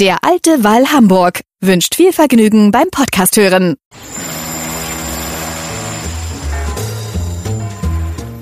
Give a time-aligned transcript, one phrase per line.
[0.00, 3.76] Der alte Wall Hamburg wünscht viel Vergnügen beim Podcast hören.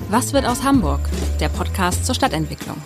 [0.08, 1.00] Was wird aus Hamburg?
[1.40, 2.76] Der Podcast zur Stadtentwicklung.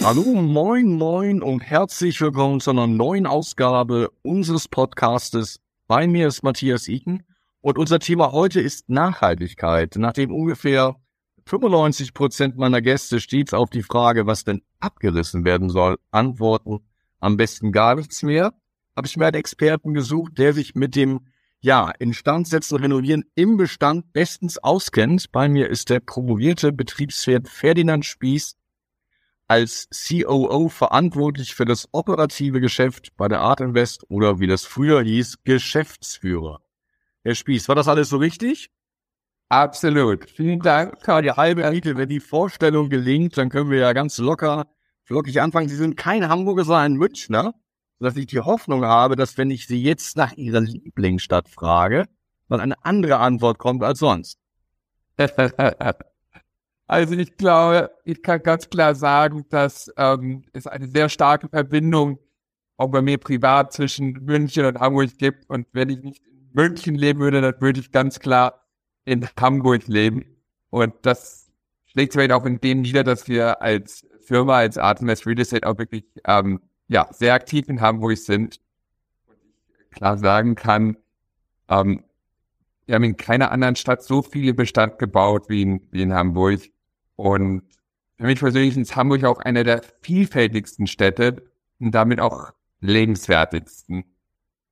[0.00, 5.58] Hallo, moin, moin und herzlich willkommen zu einer neuen Ausgabe unseres Podcastes.
[5.88, 7.24] Bei mir ist Matthias Iken
[7.62, 9.96] und unser Thema heute ist Nachhaltigkeit.
[9.96, 10.94] Nachdem ungefähr
[11.46, 16.78] 95 Prozent meiner Gäste stets auf die Frage, was denn abgerissen werden soll, antworten,
[17.20, 18.52] am besten gar nichts mehr,
[18.96, 21.26] habe ich mir einen Experten gesucht, der sich mit dem
[21.62, 25.30] ja, Instandsetzen, Renovieren im Bestand bestens auskennt.
[25.30, 28.56] Bei mir ist der promovierte Betriebswirt Ferdinand Spieß
[29.46, 35.02] als COO verantwortlich für das operative Geschäft bei der Art Invest oder wie das früher
[35.02, 36.60] hieß, Geschäftsführer.
[37.24, 38.70] Herr Spieß, war das alles so richtig?
[39.48, 40.30] Absolut.
[40.30, 41.00] Vielen Dank.
[41.04, 44.68] Die halbe Miete, wenn die Vorstellung gelingt, dann können wir ja ganz locker
[45.10, 45.68] wirklich anfangen.
[45.68, 47.54] Sie sind kein Hamburger, sondern ein Münchner,
[47.98, 52.06] sodass ich die Hoffnung habe, dass wenn ich Sie jetzt nach Ihrer Lieblingsstadt frage,
[52.48, 54.38] dann eine andere Antwort kommt als sonst.
[56.86, 62.18] Also ich glaube, ich kann ganz klar sagen, dass ähm, es eine sehr starke Verbindung
[62.76, 65.48] auch bei mir privat zwischen München und Hamburg gibt.
[65.48, 68.66] Und wenn ich nicht in München leben würde, dann würde ich ganz klar
[69.04, 70.24] in Hamburg leben.
[70.70, 71.52] Und das
[71.86, 75.76] schlägt sich auch in dem nieder, dass wir als Firma, als Artemis Real Estate auch
[75.76, 78.60] wirklich ähm, ja, sehr aktiv in Hamburg sind.
[79.26, 79.36] Und
[79.80, 80.96] ich klar sagen kann,
[81.68, 82.04] ähm,
[82.86, 86.60] wir haben in keiner anderen Stadt so viele Bestand gebaut wie in, wie in Hamburg.
[87.16, 87.62] Und
[88.18, 91.42] für mich persönlich ist Hamburg auch eine der vielfältigsten Städte
[91.80, 94.04] und damit auch lebenswertigsten.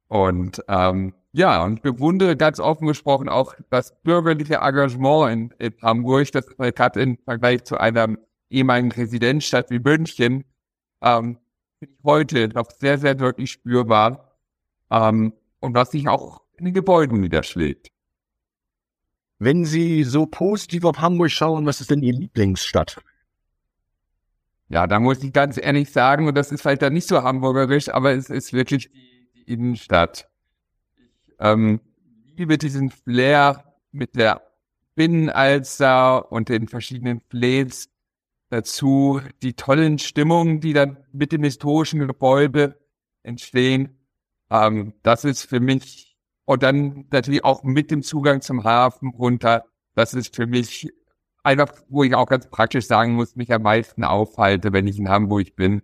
[0.06, 6.30] Und ähm, ja, und bewundere ganz offen gesprochen auch das bürgerliche Engagement in, in Hamburg,
[6.30, 8.16] das gerade im Vergleich zu einer
[8.50, 10.44] ehemaligen Residenzstadt wie München,
[11.02, 11.38] ähm,
[11.78, 14.38] finde ich heute noch sehr, sehr deutlich spürbar.
[14.90, 17.88] Ähm, und was sich auch in den Gebäuden niederschlägt.
[19.38, 23.00] Wenn Sie so positiv auf Hamburg schauen, was ist denn Ihr Lieblingsstadt?
[24.68, 27.88] Ja, da muss ich ganz ehrlich sagen, und das ist halt dann nicht so hamburgerisch,
[27.88, 30.28] aber es ist wirklich die, die Innenstadt.
[31.26, 31.80] Ich ähm,
[32.36, 34.42] liebe diesen Flair mit der
[34.94, 37.88] Binnenalster und den verschiedenen Flails
[38.50, 42.78] dazu, die tollen Stimmungen, die dann mit dem historischen Gebäude
[43.22, 43.98] entstehen.
[44.50, 46.08] Ähm, das ist für mich
[46.44, 49.66] und dann natürlich auch mit dem Zugang zum Hafen runter.
[49.94, 50.90] Das ist für mich
[51.42, 55.10] einfach, wo ich auch ganz praktisch sagen muss, mich am meisten aufhalte, wenn ich in
[55.10, 55.82] Hamburg bin.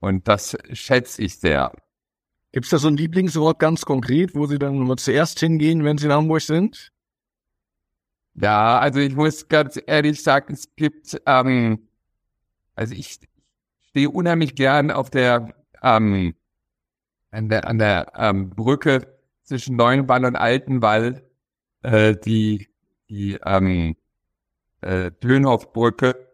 [0.00, 1.72] Und das schätze ich sehr.
[2.52, 5.98] Gibt es da so ein Lieblingsort ganz konkret, wo Sie dann mal zuerst hingehen, wenn
[5.98, 6.90] Sie in Hamburg sind?
[8.34, 11.87] Ja, also ich muss ganz ehrlich sagen, es gibt, ähm,
[12.78, 13.18] also ich
[13.88, 15.52] stehe unheimlich gern auf der,
[15.82, 16.34] ähm,
[17.32, 21.28] an der, an der ähm, Brücke zwischen Neuen Wall und Alten Wall,
[21.82, 22.68] äh, die,
[23.10, 23.96] die ähm,
[24.80, 26.28] äh, Dönhoffbrücke,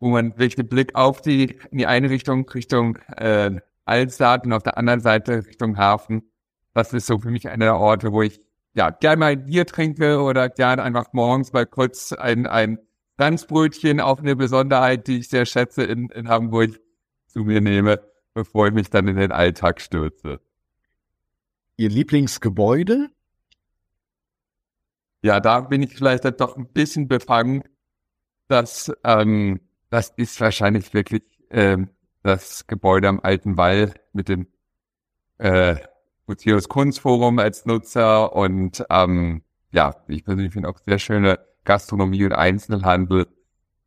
[0.00, 4.52] wo man wirklich den Blick auf die, in die eine Richtung, Richtung äh, Altstadt und
[4.52, 6.24] auf der anderen Seite Richtung Hafen.
[6.72, 8.40] Das ist so für mich einer der Orte, wo ich
[8.74, 12.80] ja gerne mal ein Bier trinke oder gerne einfach morgens mal kurz ein, ein
[13.16, 16.80] Franzbrötchen auf eine Besonderheit, die ich sehr schätze in, in Hamburg
[17.26, 18.00] zu mir nehme,
[18.32, 20.40] bevor ich mich dann in den Alltag stürze.
[21.76, 23.10] Ihr Lieblingsgebäude?
[25.22, 27.64] Ja, da bin ich vielleicht doch ein bisschen befangen.
[28.48, 29.60] Das, ähm,
[29.90, 31.90] das ist wahrscheinlich wirklich ähm,
[32.22, 34.48] das Gebäude am Alten Wall mit dem
[35.38, 35.76] äh,
[36.26, 42.32] Museus Kunstforum als Nutzer und ähm, ja, ich persönlich finde auch sehr schöne Gastronomie und
[42.32, 43.26] Einzelhandel.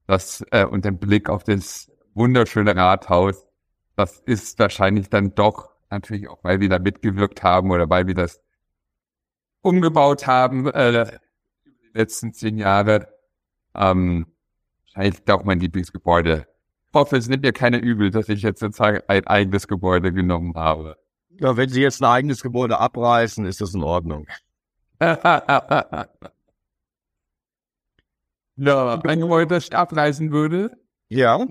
[0.07, 3.45] Das äh, und den Blick auf das wunderschöne Rathaus,
[3.95, 8.15] das ist wahrscheinlich dann doch natürlich auch, weil wir da mitgewirkt haben oder weil wir
[8.15, 8.41] das
[9.62, 11.19] umgebaut haben äh,
[11.65, 13.07] die letzten zehn Jahre.
[13.75, 14.27] Ähm,
[14.85, 16.47] wahrscheinlich auch mein Lieblingsgebäude.
[16.88, 20.56] Ich hoffe, es nimmt mir keine übel, dass ich jetzt sozusagen ein eigenes Gebäude genommen
[20.56, 20.97] habe.
[21.39, 24.25] Ja, wenn Sie jetzt ein eigenes Gebäude abreißen, ist das in Ordnung.
[28.57, 30.71] ja, ein Gebäude, das ich abreißen würde.
[31.09, 31.45] Ja.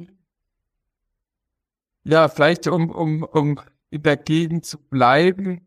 [2.05, 3.61] Ja, vielleicht um, um, um
[3.91, 5.67] in der Gegend zu bleiben,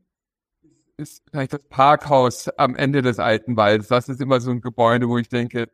[0.98, 3.88] ist vielleicht das Parkhaus am Ende des alten Waldes.
[3.88, 5.70] Das ist immer so ein Gebäude, wo ich denke,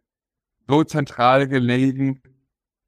[0.67, 2.21] so zentral gelegen,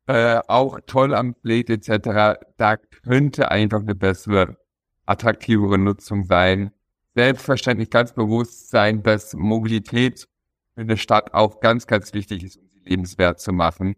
[0.07, 2.39] äh, auch toll am Blade etc.
[2.57, 4.57] Da könnte einfach eine bessere,
[5.05, 6.71] attraktivere Nutzung sein.
[7.15, 10.27] Selbstverständlich ganz bewusst sein, dass Mobilität
[10.75, 13.95] in der Stadt auch ganz, ganz wichtig ist, lebenswert zu machen.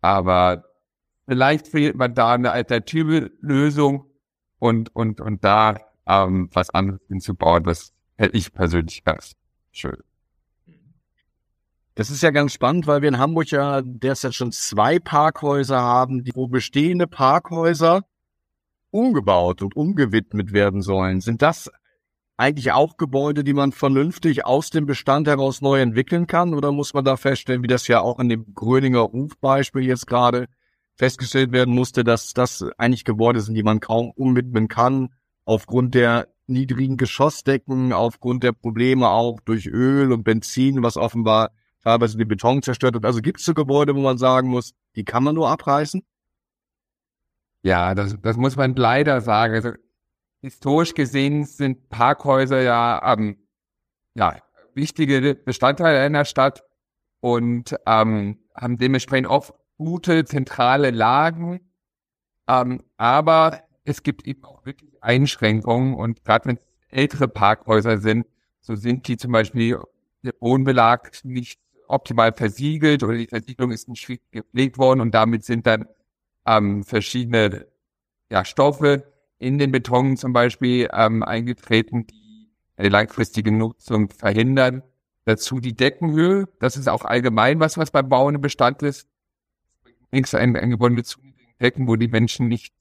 [0.00, 0.64] Aber
[1.26, 4.06] vielleicht fehlt man da eine alternative Lösung
[4.58, 9.32] und, und, und da ähm, was anderes hinzubauen, das hätte ich persönlich ganz
[9.70, 9.96] schön.
[11.94, 16.24] Das ist ja ganz spannend, weil wir in Hamburg ja derzeit schon zwei Parkhäuser haben,
[16.24, 18.04] die, wo bestehende Parkhäuser
[18.90, 21.20] umgebaut und umgewidmet werden sollen.
[21.20, 21.70] Sind das
[22.36, 26.54] eigentlich auch Gebäude, die man vernünftig aus dem Bestand heraus neu entwickeln kann?
[26.54, 30.48] Oder muss man da feststellen, wie das ja auch in dem Gröninger Rufbeispiel jetzt gerade
[30.94, 35.10] festgestellt werden musste, dass das eigentlich Gebäude sind, die man kaum umwidmen kann,
[35.44, 41.50] aufgrund der niedrigen Geschossdecken, aufgrund der Probleme auch durch Öl und Benzin, was offenbar
[41.82, 43.04] teilweise den Beton zerstört hat.
[43.04, 46.02] Also gibt es so Gebäude, wo man sagen muss, die kann man nur abreißen?
[47.62, 49.54] Ja, das, das muss man leider sagen.
[49.54, 49.70] Also
[50.42, 53.38] historisch gesehen sind Parkhäuser ja, ähm,
[54.14, 54.36] ja
[54.74, 56.64] wichtige Bestandteile einer Stadt
[57.20, 61.60] und ähm, haben dementsprechend oft gute zentrale Lagen.
[62.48, 68.26] Ähm, aber es gibt eben auch wirklich Einschränkungen und gerade wenn es ältere Parkhäuser sind,
[68.60, 69.78] so sind die zum Beispiel
[70.22, 75.66] der Bodenbelag nicht optimal versiegelt oder die Versiegelung ist nicht gepflegt worden und damit sind
[75.66, 75.86] dann
[76.46, 77.66] ähm, verschiedene
[78.30, 79.11] ja, Stoffe
[79.42, 84.82] in den Beton zum Beispiel ähm, eingetreten, die eine langfristige Nutzung verhindern.
[85.24, 89.08] Dazu die Deckenhöhe, das ist auch allgemein was, was beim Bauen im Bestand ist.
[90.10, 91.20] Links ein, ein Gebäude zu
[91.60, 92.74] Decken, wo die Menschen nicht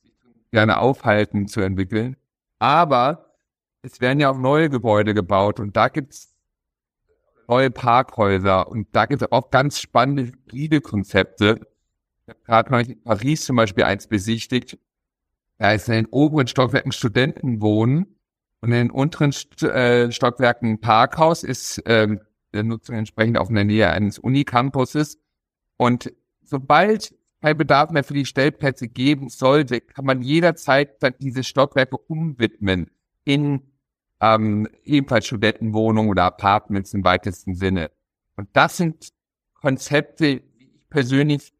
[0.51, 2.17] gerne aufhalten zu entwickeln.
[2.59, 3.35] Aber
[3.81, 6.35] es werden ja auch neue Gebäude gebaut und da gibt's
[7.47, 11.67] neue Parkhäuser und da gibt es auch ganz spannende hybride Konzepte.
[12.25, 14.77] Ich habe gerade neulich in Paris zum Beispiel eins besichtigt.
[15.61, 18.15] Da ist in den oberen Stockwerken Studenten wohnen
[18.61, 22.19] und in den unteren St äh, Stockwerken Parkhaus ist ähm,
[22.51, 25.19] der Nutzung entsprechend auch in der Nähe eines Unicampuses.
[25.77, 26.11] Und
[26.41, 27.13] sobald
[27.43, 32.89] kein Bedarf mehr für die Stellplätze geben sollte, kann man jederzeit dann diese Stockwerke umwidmen
[33.23, 33.61] in
[34.19, 37.91] ähm, ebenfalls Studentenwohnungen oder Apartments im weitesten Sinne.
[38.35, 39.09] Und das sind
[39.53, 41.53] Konzepte, wie ich persönlich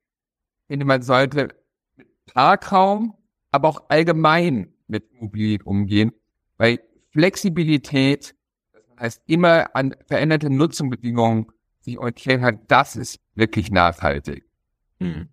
[0.65, 1.49] finde, man sollte
[1.97, 3.15] mit Parkraum,
[3.51, 6.11] aber auch allgemein mit Mobilität umgehen,
[6.57, 6.79] weil
[7.11, 8.35] Flexibilität,
[8.73, 11.47] das heißt immer an veränderte Nutzungsbedingungen
[11.81, 14.45] sich orientieren hat, das ist wirklich nachhaltig.
[14.99, 15.29] Hm.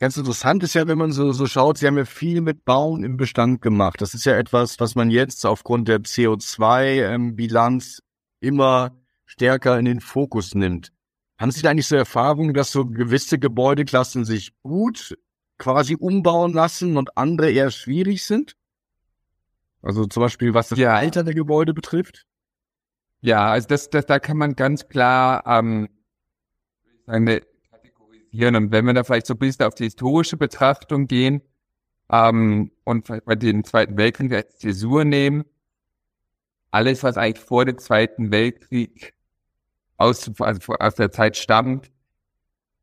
[0.00, 3.04] Ganz interessant ist ja, wenn man so, so schaut, Sie haben ja viel mit Bauen
[3.04, 4.00] im Bestand gemacht.
[4.00, 10.00] Das ist ja etwas, was man jetzt aufgrund der CO2-Bilanz ähm, immer stärker in den
[10.00, 10.92] Fokus nimmt.
[11.38, 15.16] Haben Sie da eigentlich so Erfahrungen, dass so gewisse Gebäudeklassen sich gut
[15.58, 18.56] quasi umbauen lassen und andere eher schwierig sind?
[19.82, 20.94] Also zum Beispiel, was das ja.
[20.94, 22.26] Alter der Gebäude betrifft?
[23.20, 25.88] Ja, also das, das, da kann man ganz klar ähm,
[27.06, 27.42] eine
[28.34, 28.56] interpretieren.
[28.56, 31.42] Und wenn wir da vielleicht so ein bisschen auf die historische Betrachtung gehen
[32.10, 35.44] ähm, und bei den Zweiten Weltkrieg als Zäsur nehmen,
[36.70, 39.14] alles, was eigentlich vor dem Zweiten Weltkrieg
[39.96, 41.90] aus, also aus der Zeit stammt,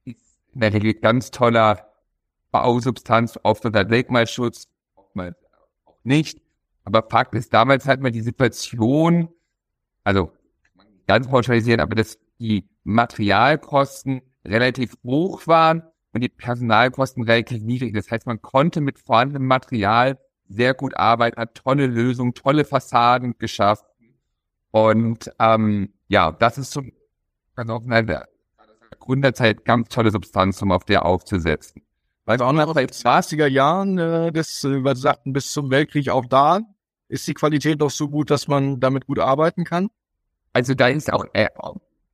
[0.05, 1.90] ist in der Regel ganz toller
[2.51, 5.35] Bausubstanz, oft unter Denkmalschutz, oftmals
[5.85, 6.41] auch nicht.
[6.83, 9.29] Aber Fakt ist, damals hat man die Situation,
[10.03, 10.31] also
[11.07, 17.93] ganz pauschalisieren, aber dass die Materialkosten relativ hoch waren und die Personalkosten relativ niedrig.
[17.93, 20.17] Das heißt, man konnte mit vorhandenem Material
[20.49, 23.85] sehr gut arbeiten, hat tolle Lösungen, tolle Fassaden geschafft.
[24.71, 26.81] Und ähm, ja, das ist so
[27.55, 28.27] also auf einer
[28.99, 31.83] Gründerzeit ganz tolle Substanz, um auf der aufzusetzen.
[32.25, 36.09] Weil wir auch noch seit 20er Jahren, äh, das, äh, wir sagten, bis zum Weltkrieg
[36.09, 36.61] auch da,
[37.07, 39.89] ist die Qualität noch so gut, dass man damit gut arbeiten kann?
[40.53, 41.49] Also da ist auch äh,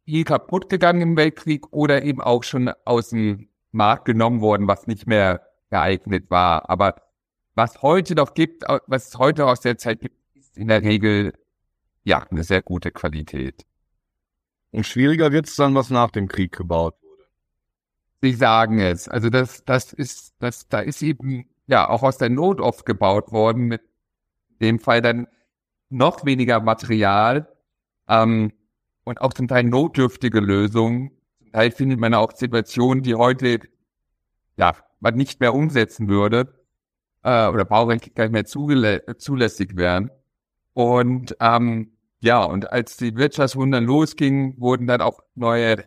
[0.06, 4.88] viel kaputt gegangen im Weltkrieg oder eben auch schon aus dem Markt genommen worden, was
[4.88, 6.70] nicht mehr geeignet war.
[6.70, 6.96] Aber
[7.56, 11.34] was heute noch gibt, was es heute aus der Zeit gibt, ist in der Regel
[12.04, 13.66] ja eine sehr gute Qualität.
[14.72, 16.96] Und schwieriger wird es dann, was nach dem Krieg gebaut.
[18.22, 19.08] Sie sagen es.
[19.08, 23.32] Also das, das ist, das, da ist eben ja auch aus der Not oft gebaut
[23.32, 23.82] worden, mit
[24.62, 25.28] dem Fall dann
[25.90, 27.48] noch weniger Material.
[28.08, 28.54] Ähm,
[29.04, 31.12] und auch zum Teil notdürftige Lösungen.
[31.40, 33.62] Zum Teil findet man auch Situationen, die heute
[34.58, 36.54] ja man nicht mehr umsetzen würde
[37.24, 40.12] äh, oder baurechtlich gar nicht mehr zulässig wären.
[40.74, 45.86] Und ähm, ja, und als die Wirtschaftswunder losgingen, wurden dann auch neue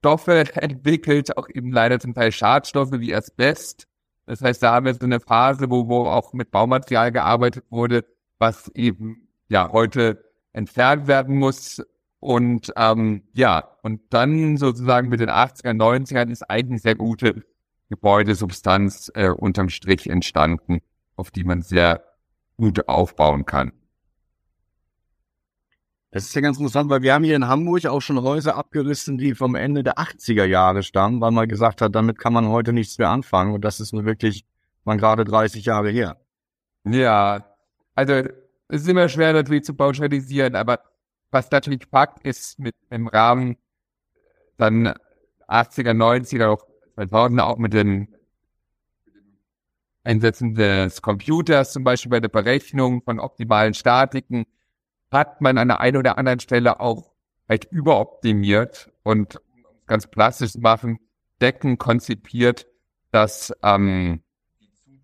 [0.00, 3.86] Stoffe entwickelt, auch eben leider zum Teil Schadstoffe wie Asbest.
[4.26, 8.04] Das heißt, da haben wir so eine Phase, wo, wo auch mit Baumaterial gearbeitet wurde,
[8.38, 11.82] was eben ja heute entfernt werden muss.
[12.20, 17.44] Und ähm, ja, und dann sozusagen mit den 80er, 90ern ist eigentlich sehr gute
[17.88, 20.80] Gebäudesubstanz äh, unterm Strich entstanden,
[21.16, 22.04] auf die man sehr
[22.56, 23.72] gut aufbauen kann.
[26.12, 29.16] Das ist ja ganz interessant, weil wir haben hier in Hamburg auch schon Häuser abgerissen,
[29.16, 32.72] die vom Ende der 80er Jahre stammen, weil man gesagt hat, damit kann man heute
[32.72, 33.54] nichts mehr anfangen.
[33.54, 34.44] Und das ist nur wirklich
[34.84, 36.16] man gerade 30 Jahre her.
[36.84, 37.44] Ja,
[37.94, 38.14] also
[38.68, 40.80] es ist immer schwer natürlich zu pauschalisieren, aber
[41.30, 43.56] was natürlich Fakt ist mit im Rahmen
[44.56, 44.94] dann
[45.48, 48.08] 80er, 90er, auch 2000er auch mit den
[50.02, 54.46] Einsätzen des Computers, zum Beispiel bei der Berechnung von optimalen Statiken,
[55.10, 57.12] hat man an der einen oder anderen Stelle auch
[57.48, 59.40] halt überoptimiert und
[59.86, 60.98] ganz plastisch machen,
[61.40, 62.66] Decken konzipiert,
[63.10, 64.22] dass ähm,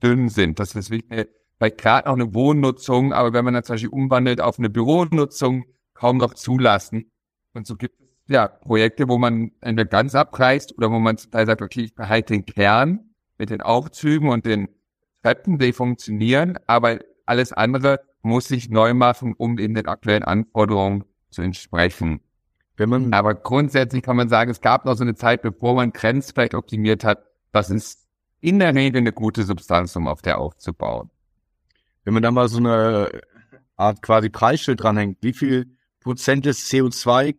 [0.02, 0.60] dünn sind.
[0.60, 1.26] Das ist wirklich
[1.58, 5.64] vielleicht gerade auch eine Wohnnutzung, aber wenn man das zum Beispiel umwandelt auf eine Büronutzung,
[5.94, 7.10] kaum noch zulassen.
[7.54, 11.30] Und so gibt es ja Projekte, wo man entweder ganz abreißt oder wo man zum
[11.30, 14.68] Teil sagt, okay, ich behalte den Kern mit den Aufzügen und den
[15.22, 21.04] Treppen, die funktionieren, aber alles andere muss sich neu machen, um in den aktuellen Anforderungen
[21.30, 22.20] zu entsprechen.
[22.76, 25.92] Wenn man, aber grundsätzlich kann man sagen, es gab noch so eine Zeit, bevor man
[25.92, 28.06] Grenz vielleicht optimiert hat, das ist
[28.40, 31.10] in der Regel eine gute Substanz, um auf der aufzubauen.
[32.04, 33.22] Wenn man da mal so eine
[33.76, 37.34] Art quasi Preisschild dranhängt, wie viel Prozent des CO2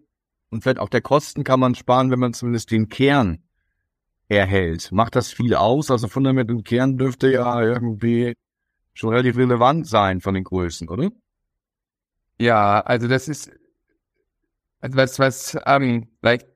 [0.49, 3.43] und vielleicht auch der Kosten kann man sparen, wenn man zumindest den Kern
[4.27, 4.91] erhält.
[4.91, 5.91] Macht das viel aus?
[5.91, 8.33] Also Fundament und Kern dürfte ja irgendwie
[8.97, 11.09] schon relativ relevant sein von den Größen, oder?
[12.39, 13.51] Ja, also das ist
[14.79, 16.47] also was, was ähm, vielleicht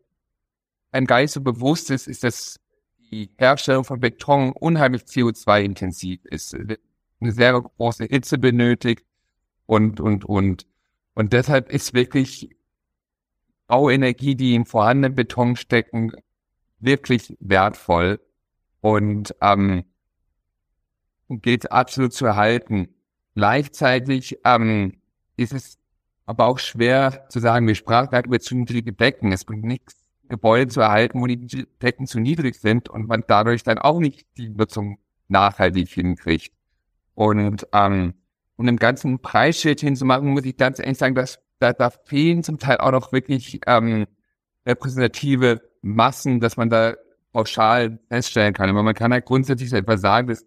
[0.91, 2.59] ein Geist so bewusst ist, ist, dass
[3.11, 6.55] die Herstellung von Beton unheimlich CO2-intensiv ist.
[6.55, 9.05] Eine sehr große Hitze benötigt
[9.65, 10.65] und, und, und.
[11.13, 12.55] Und deshalb ist wirklich
[13.67, 16.11] Bauenergie, die im vorhandenen Beton stecken,
[16.79, 18.19] wirklich wertvoll.
[18.81, 19.83] Und ähm,
[21.39, 22.89] gilt absolut zu erhalten.
[23.35, 24.97] Gleichzeitig ähm,
[25.37, 25.77] ist es
[26.25, 29.31] aber auch schwer zu sagen, wir sprachen gerade über zu niedrige Decken.
[29.31, 29.95] Es bringt nichts,
[30.29, 34.25] Gebäude zu erhalten, wo die Decken zu niedrig sind und man dadurch dann auch nicht
[34.37, 34.97] die Nutzung
[35.27, 36.53] nachhaltig hinkriegt.
[37.15, 38.13] Und ähm,
[38.55, 42.59] um dem ganzen Preisschild hinzumachen, muss ich ganz ehrlich sagen, dass da, da fehlen zum
[42.59, 44.07] Teil auch noch wirklich ähm,
[44.65, 46.95] repräsentative Massen, dass man da
[47.31, 48.69] pauschal feststellen kann.
[48.69, 50.45] Aber man kann halt grundsätzlich so etwas sagen, dass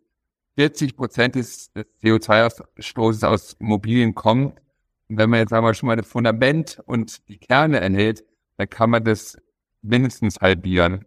[0.56, 4.61] 40 Prozent des, des CO2-Ausstoßes aus Immobilien kommt.
[5.08, 8.25] Und wenn man jetzt einmal schon mal das Fundament und die Kerne erhält,
[8.56, 9.37] dann kann man das
[9.82, 11.04] mindestens halbieren.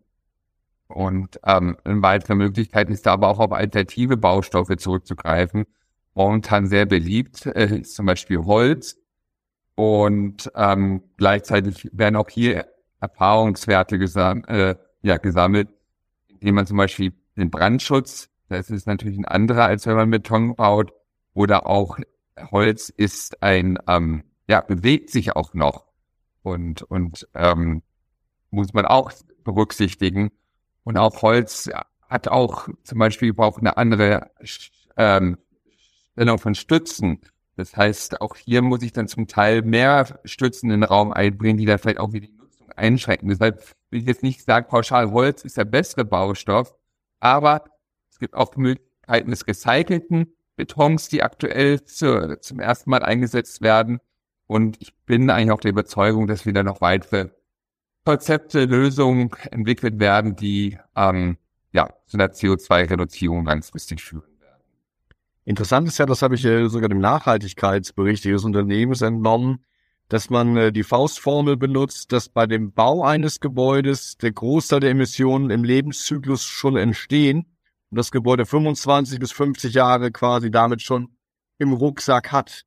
[0.88, 5.66] Und ähm, eine weitere Möglichkeit ist da aber auch auf alternative Baustoffe zurückzugreifen.
[6.14, 8.98] Momentan sehr beliebt äh, ist zum Beispiel Holz.
[9.76, 12.68] Und ähm, gleichzeitig werden auch hier
[13.00, 15.70] Erfahrungswerte gesam äh, ja, gesammelt,
[16.28, 20.56] indem man zum Beispiel den Brandschutz das ist natürlich ein anderer, als wenn man Beton
[20.56, 20.94] baut.
[21.34, 22.00] Oder auch
[22.52, 25.86] Holz ist ein, ähm, ja, bewegt sich auch noch.
[26.44, 27.84] Und, und ähm,
[28.50, 29.12] muss man auch
[29.44, 30.32] berücksichtigen.
[30.84, 31.70] Und auch Holz
[32.10, 34.32] hat auch zum Beispiel braucht eine andere
[34.96, 35.38] ähm,
[36.14, 37.22] Stellung von Stützen.
[37.58, 41.58] Das heißt, auch hier muss ich dann zum Teil mehr Stützen in den Raum einbringen,
[41.58, 43.30] die dann vielleicht auch wieder die Nutzung einschränken.
[43.30, 46.76] Deshalb will ich jetzt nicht sagen, pauschal Holz ist der bessere Baustoff,
[47.20, 47.66] aber
[48.18, 54.00] es gibt auch Möglichkeiten des recycelten Betons, die aktuell zu, zum ersten Mal eingesetzt werden.
[54.48, 57.30] Und ich bin eigentlich auch der Überzeugung, dass wieder noch weitere
[58.06, 61.38] Konzepte, Lösungen entwickelt werden, die ähm,
[61.74, 64.64] ja, zu einer CO2-Reduzierung langfristig führen werden.
[65.46, 69.64] Interessant ist ja, das habe ich äh, sogar dem Nachhaltigkeitsbericht Ihres Unternehmens entnommen,
[70.10, 74.90] dass man äh, die Faustformel benutzt, dass bei dem Bau eines Gebäudes der Großteil der
[74.90, 77.46] Emissionen im Lebenszyklus schon entstehen
[77.92, 81.16] das Gebäude 25 bis 50 Jahre quasi damit schon
[81.58, 82.64] im Rucksack hat.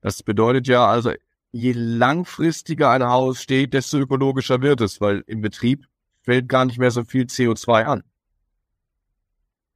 [0.00, 1.12] Das bedeutet ja also,
[1.52, 5.86] je langfristiger ein Haus steht, desto ökologischer wird es, weil im Betrieb
[6.22, 8.02] fällt gar nicht mehr so viel CO2 an.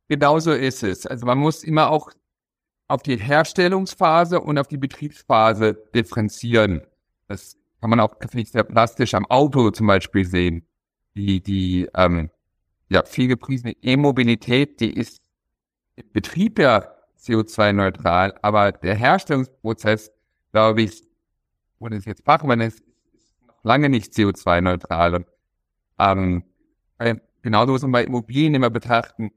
[0.08, 1.06] Genauso ist es.
[1.06, 2.10] Also man muss immer auch
[2.88, 6.82] auf die Herstellungsphase und auf die Betriebsphase differenzieren.
[7.28, 10.66] Das kann man auch nicht sehr plastisch am Auto zum Beispiel sehen.
[11.14, 12.30] Die, die ähm,
[12.90, 15.22] ja, viel gepriesene E-Mobilität, die ist
[15.94, 20.10] im Betrieb ja CO2-neutral, aber der Herstellungsprozess,
[20.52, 21.02] glaube ich,
[21.78, 22.80] oder es jetzt Fachmann ist,
[23.12, 25.14] ist noch lange nicht CO2-neutral.
[25.14, 25.26] Und
[25.98, 26.42] ähm,
[27.42, 29.30] genauso muss man bei Immobilien immer betrachten,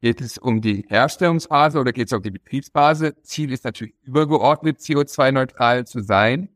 [0.00, 3.20] geht es um die Herstellungsphase oder geht es um die Betriebsphase?
[3.22, 6.48] Ziel ist natürlich übergeordnet CO2-neutral zu sein.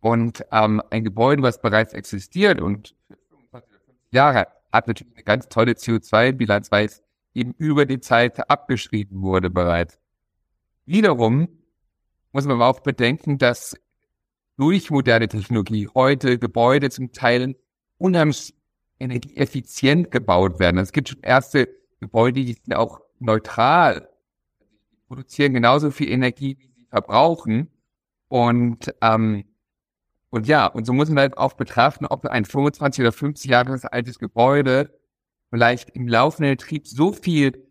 [0.00, 4.46] Und ähm, ein Gebäude, was bereits existiert und für 25 oder 50 Jahre
[4.76, 7.02] hat natürlich eine ganz tolle CO2-Bilanz, weil es
[7.34, 9.98] eben über die Zeit abgeschrieben wurde bereits.
[10.84, 11.48] Wiederum
[12.32, 13.76] muss man aber auch bedenken, dass
[14.56, 17.56] durch moderne Technologie heute Gebäude zum Teil
[17.98, 18.54] unheimlich
[18.98, 20.78] energieeffizient gebaut werden.
[20.78, 21.68] Es gibt schon erste
[22.00, 24.08] Gebäude, die sind auch neutral.
[24.92, 27.70] Die produzieren genauso viel Energie, wie sie verbrauchen.
[28.28, 29.44] Und, ähm,
[30.36, 33.80] und ja, und so muss man halt auch betrachten, ob ein 25 oder 50 Jahre
[33.90, 34.90] altes Gebäude
[35.48, 37.66] vielleicht im laufenden Betrieb so viel,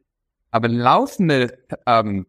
[0.49, 2.25] aber laufende ähm,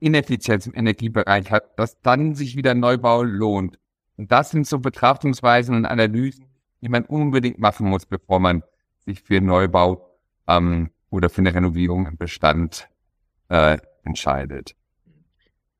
[0.00, 3.78] Ineffizienz im Energiebereich hat, dass dann sich wieder Neubau lohnt.
[4.18, 6.44] Und das sind so Betrachtungsweisen und Analysen,
[6.82, 8.62] die man unbedingt machen muss, bevor man
[9.06, 10.10] sich für Neubau
[10.46, 12.86] ähm, oder für eine Renovierung im Bestand
[13.48, 14.76] äh, entscheidet.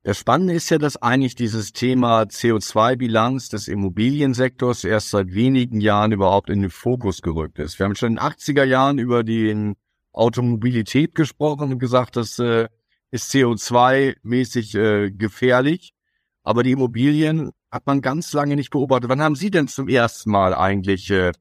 [0.05, 6.11] Das Spannende ist ja, dass eigentlich dieses Thema CO2-Bilanz des Immobiliensektors erst seit wenigen Jahren
[6.11, 7.79] überhaupt in den Fokus gerückt ist.
[7.79, 9.73] Wir haben schon in den 80er Jahren über die
[10.13, 12.67] Automobilität gesprochen und gesagt, das äh,
[13.09, 15.95] ist CO2-mäßig äh, gefährlich.
[16.43, 19.09] Aber die Immobilien hat man ganz lange nicht beobachtet.
[19.09, 21.31] Wann haben Sie denn zum ersten Mal eigentlich äh,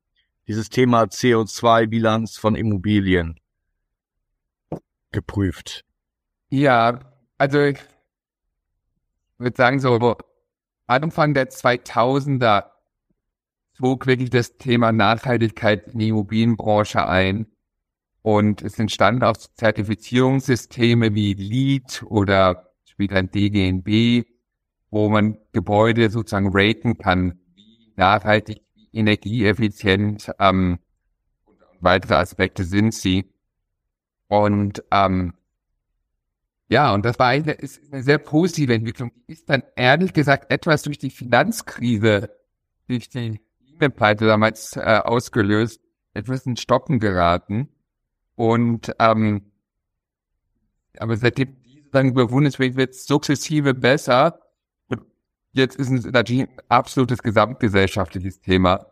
[0.49, 3.39] dieses Thema CO2-Bilanz von Immobilien
[5.13, 5.85] geprüft?
[6.49, 7.01] Ja,
[7.37, 7.59] also
[9.39, 10.17] würde sagen, so
[10.87, 12.65] Anfang der 2000er
[13.75, 17.47] zog wirklich das Thema Nachhaltigkeit in die Immobilienbranche ein.
[18.23, 24.27] Und es entstanden auch Zertifizierungssysteme wie LEED oder später ein DGNB,
[24.91, 30.79] wo man Gebäude sozusagen raten kann, wie nachhaltig, wie energieeffizient ähm,
[31.45, 33.31] und weitere Aspekte sind sie.
[34.29, 35.35] Und ähm,
[36.69, 39.13] ja, und das war eine, ist eine sehr positive Entwicklung.
[39.29, 42.31] Die ist dann ehrlich gesagt etwas durch die Finanzkrise,
[42.89, 45.81] durch die E-Mail-Pleite damals äh, ausgelöst,
[46.15, 47.69] etwas in Stocken geraten.
[48.35, 49.53] Und ähm,
[50.99, 54.41] aber seitdem diese dann überwunden ist, wird es sukzessive besser.
[54.89, 55.03] Und
[55.53, 58.87] jetzt ist es natürlich ein absolutes gesamtgesellschaftliches Thema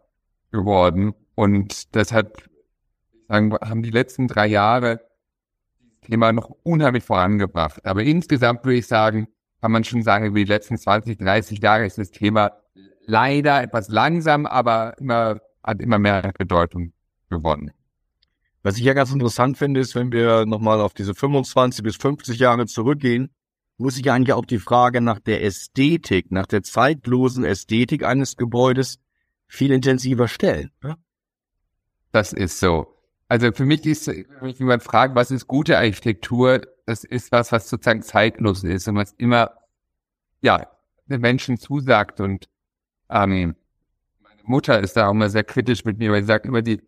[0.50, 1.14] geworden.
[1.34, 2.42] Und deshalb
[3.28, 5.00] sagen, haben die letzten drei Jahre
[6.02, 7.84] Thema noch unheimlich vorangebracht.
[7.84, 9.28] Aber insgesamt würde ich sagen,
[9.60, 12.52] kann man schon sagen, über die letzten 20, 30 Jahre ist das Thema
[13.06, 16.92] leider etwas langsam, aber immer, hat immer mehr Bedeutung
[17.30, 17.70] gewonnen.
[18.62, 22.38] Was ich ja ganz interessant finde, ist, wenn wir nochmal auf diese 25 bis 50
[22.38, 23.30] Jahre zurückgehen,
[23.76, 28.98] muss ich eigentlich auch die Frage nach der Ästhetik, nach der zeitlosen Ästhetik eines Gebäudes
[29.48, 30.70] viel intensiver stellen.
[32.12, 32.91] Das ist so.
[33.32, 37.50] Also für mich ist, wenn mich jemand fragt, was ist gute Architektur, das ist was,
[37.50, 39.52] was sozusagen zeitlos ist und was immer,
[40.42, 40.70] ja,
[41.06, 42.20] den Menschen zusagt.
[42.20, 42.50] Und
[43.08, 43.56] ähm,
[44.20, 46.82] meine Mutter ist da auch immer sehr kritisch mit mir, weil sie sagt immer die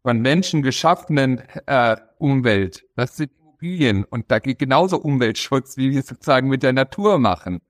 [0.00, 6.00] von Menschen geschaffenen äh, Umwelt, das sind Immobilien und da geht genauso Umweltschutz, wie wir
[6.00, 7.60] es sozusagen mit der Natur machen.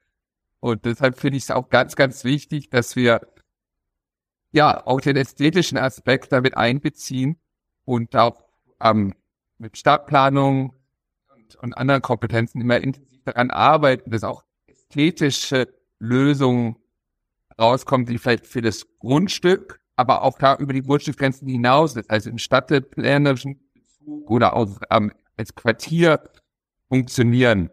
[0.61, 3.27] Und deshalb finde ich es auch ganz, ganz wichtig, dass wir
[4.53, 7.42] ja auch den ästhetischen Aspekt damit einbeziehen
[7.85, 8.45] und auch
[8.81, 9.15] ähm,
[9.59, 10.75] mit Stadtplanung
[11.35, 15.69] und, und anderen Kompetenzen immer intensiv daran arbeiten, dass auch ästhetische
[15.99, 16.77] Lösungen
[17.59, 22.27] rauskommen, die vielleicht für das Grundstück, aber auch da über die Grundstückgrenzen hinaus, das heißt
[22.27, 26.21] im stadtplanerischen Bezug oder auch ähm, als Quartier
[26.89, 27.71] funktionieren.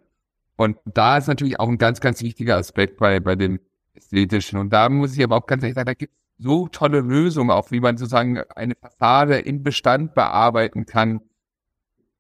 [0.56, 3.60] Und da ist natürlich auch ein ganz, ganz wichtiger Aspekt bei, bei dem
[3.94, 4.60] Ästhetischen.
[4.60, 7.70] Und da muss ich aber auch ganz ehrlich sagen, da gibt so tolle Lösungen, auch
[7.70, 11.22] wie man sozusagen eine Fassade im Bestand bearbeiten kann.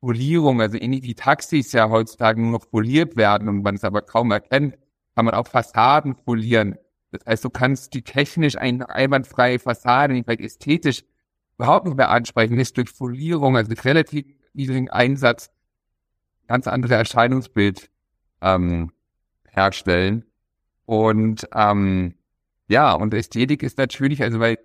[0.01, 4.01] Polierung, also ähnlich wie Taxis ja heutzutage nur noch poliert werden und man es aber
[4.01, 4.77] kaum erkennt,
[5.15, 6.77] kann man auch Fassaden polieren.
[7.11, 11.03] Das heißt, du kannst die technisch eine einwandfreie Fassade, die vielleicht ästhetisch
[11.57, 15.49] überhaupt nicht mehr ansprechen ist, durch Folierung, also mit relativ niedrigen Einsatz,
[16.47, 17.89] ganz andere Erscheinungsbild
[18.41, 18.91] ähm,
[19.49, 20.25] herstellen.
[20.85, 22.15] Und ähm,
[22.69, 24.57] ja, und Ästhetik ist natürlich, also weil,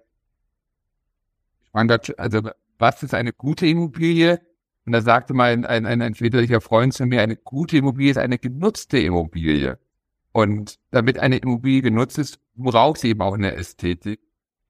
[1.64, 4.40] ich meine, also was ist eine gute Immobilie?
[4.84, 8.10] Und da sagte mal ein, ein, ein, ein väterlicher Freund zu mir, eine gute Immobilie
[8.10, 9.78] ist eine genutzte Immobilie.
[10.32, 14.20] Und damit eine Immobilie genutzt ist, braucht sie eben auch eine Ästhetik.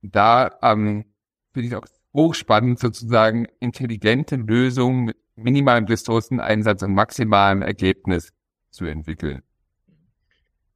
[0.03, 1.05] Da ähm,
[1.53, 8.33] finde ich auch hochspannend, sozusagen intelligente Lösungen mit minimalem Ressourceneinsatz und maximalem Ergebnis
[8.71, 9.43] zu entwickeln.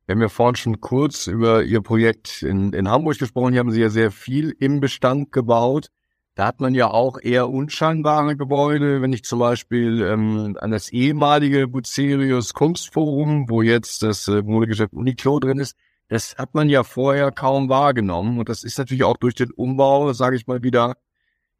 [0.09, 3.53] Wir haben ja vorhin schon kurz über Ihr Projekt in, in Hamburg gesprochen.
[3.53, 5.91] Hier haben Sie ja sehr viel im Bestand gebaut.
[6.35, 10.89] Da hat man ja auch eher unscheinbare Gebäude, wenn ich zum Beispiel ähm, an das
[10.89, 15.77] ehemalige Bucerius Kunstforum, wo jetzt das äh, Modegeschäft Uniqlo drin ist,
[16.09, 18.39] das hat man ja vorher kaum wahrgenommen.
[18.39, 20.97] Und das ist natürlich auch durch den Umbau, sage ich mal, wieder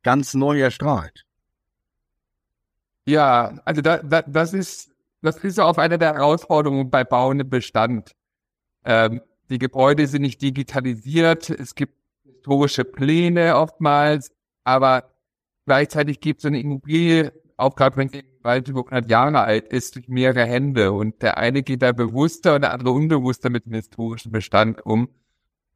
[0.03, 1.27] ganz neu erstrahlt.
[3.07, 7.51] Ja, also da, da, das ist das ist auch eine der Herausforderungen bei Bauen im
[7.51, 8.13] Bestand.
[8.89, 9.21] Ähm,
[9.51, 11.93] die Gebäude sind nicht digitalisiert, es gibt
[12.25, 14.33] historische Pläne oftmals,
[14.65, 15.11] aber
[15.67, 19.97] gleichzeitig gibt es eine Immobilie, auch gerade wenn sie bald über 100 Jahre alt ist,
[19.97, 20.93] durch mehrere Hände.
[20.93, 25.11] Und der eine geht da bewusster und der andere unbewusster mit dem historischen Bestand um.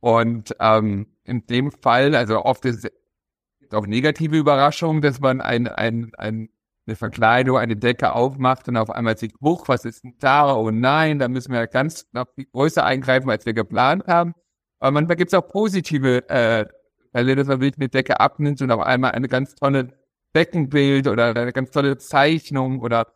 [0.01, 5.69] Und ähm, in dem Fall, also oft ist es auch negative Überraschungen, dass man ein,
[5.69, 6.49] ein, ein,
[6.87, 10.55] eine Verkleidung, eine Decke aufmacht und auf einmal sieht, huch, was ist denn da?
[10.55, 14.35] Oh nein, da müssen wir ganz noch viel größer eingreifen, als wir geplant haben.
[14.81, 16.67] Aber manchmal gibt es auch positive äh,
[17.13, 19.89] Fälle, dass man wirklich eine Decke abnimmt und auf einmal eine ganz tolle
[20.33, 23.07] Beckenbild oder eine ganz tolle Zeichnung oder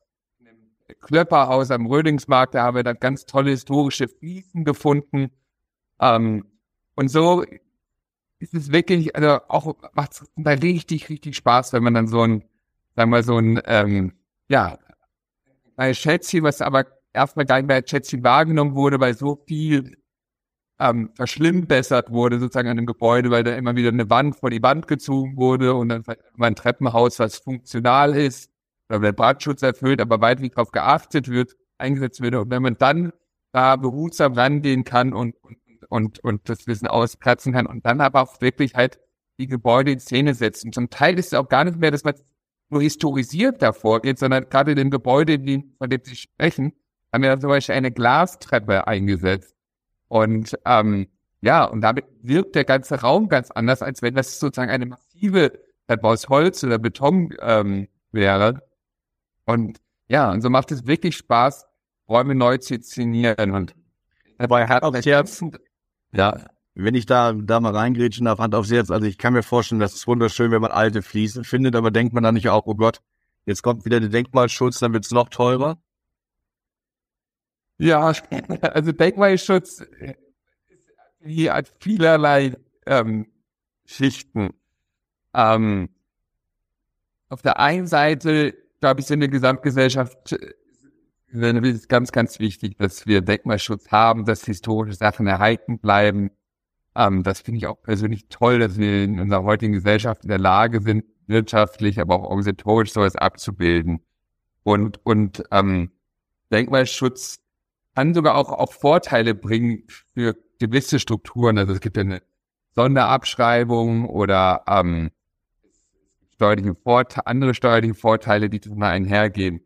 [1.00, 5.30] Klöpperhaus am Rödingsmarkt, da haben wir dann ganz tolle historische Fliesen gefunden.
[6.00, 6.46] Ähm,
[6.94, 7.44] und so
[8.38, 12.22] ist es wirklich, also auch macht es da richtig, richtig Spaß, wenn man dann so
[12.22, 12.44] ein,
[12.96, 14.12] sagen wir so ein, ähm,
[14.48, 14.78] ja,
[15.76, 19.96] ein Schätzchen, was aber erstmal gar nicht mehr als Schätzchen wahrgenommen wurde, weil so viel
[20.78, 24.62] ähm, verschlimmbessert wurde sozusagen an dem Gebäude, weil da immer wieder eine Wand vor die
[24.62, 26.04] Wand gezogen wurde und dann
[26.36, 28.50] mal ein Treppenhaus, was funktional ist,
[28.88, 32.34] oder der Brandschutz erfüllt, aber weitgehend darauf geachtet wird, eingesetzt wird.
[32.34, 33.12] Und wenn man dann
[33.52, 38.20] da behutsam rangehen kann und, und, und, und das Wissen ausplatzen kann und dann aber
[38.22, 39.00] auch wirklich halt
[39.38, 40.72] die Gebäude in Szene setzen.
[40.72, 42.14] Zum Teil ist es auch gar nicht mehr, dass man
[42.68, 45.38] nur historisiert davor geht, sondern gerade in dem Gebäude,
[45.78, 46.72] von dem Sie sprechen,
[47.12, 49.56] haben wir zum Beispiel eine Glastreppe eingesetzt
[50.08, 51.08] und ähm,
[51.40, 55.52] ja, und damit wirkt der ganze Raum ganz anders, als wenn das sozusagen eine massive
[55.86, 58.62] Treppe aus Holz oder Beton ähm, wäre.
[59.44, 61.66] Und ja, und so macht es wirklich Spaß,
[62.08, 63.50] Räume neu zu inszenieren.
[63.52, 63.74] Und
[64.38, 65.44] dabei hat Herz,
[66.12, 66.36] ja,
[66.76, 68.90] wenn ich da, da mal reingrätschen darf, Hand aufs Herz.
[68.90, 72.12] Also ich kann mir vorstellen, das ist wunderschön, wenn man alte Fliesen findet, aber denkt
[72.12, 73.00] man dann nicht auch, oh Gott,
[73.46, 75.78] jetzt kommt wieder der Denkmalschutz, dann wird's noch teurer?
[77.78, 78.12] Ja,
[78.62, 79.82] also Denkmalschutz
[81.26, 83.26] hier hat vielerlei ähm,
[83.84, 84.50] Schichten.
[85.34, 85.88] Ähm,
[87.28, 90.54] auf der einen Seite, glaube ich, sind in der Gesamtgesellschaft äh,
[91.28, 96.30] ist ganz, ganz wichtig, dass wir Denkmalschutz haben, dass historische Sachen erhalten bleiben.
[96.96, 100.38] Ähm, das finde ich auch persönlich toll, dass wir in unserer heutigen Gesellschaft in der
[100.38, 104.00] Lage sind, wirtschaftlich, aber auch organisatorisch sowas abzubilden.
[104.62, 105.90] Und, und ähm,
[106.50, 107.38] Denkmalschutz
[107.94, 111.58] kann sogar auch, auch Vorteile bringen für gewisse Strukturen.
[111.58, 112.22] Also es gibt ja eine
[112.74, 115.10] Sonderabschreibung oder ähm,
[116.34, 119.60] steuerliche Vorteile, andere steuerliche Vorteile, die mal einhergehen.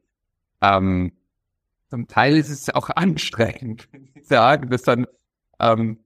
[0.60, 1.12] Ähm,
[1.88, 3.88] zum Teil ist es auch anstrengend,
[4.22, 5.06] sagen, dass dann
[5.58, 5.98] ähm,